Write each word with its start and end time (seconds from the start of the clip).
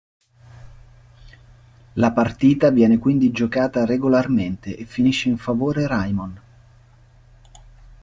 La 1.93 2.11
partita 2.11 2.71
viene 2.71 2.97
quindi 2.97 3.29
giocata 3.29 3.85
regolarmente 3.85 4.75
e 4.75 4.85
finisce 4.85 5.29
in 5.29 5.37
favore 5.37 5.85
Raimon. 5.85 6.41